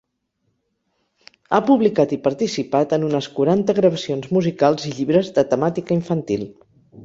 [1.57, 6.53] Ha publicat i participat en unes quaranta gravacions musicals i llibres de temàtica infantil.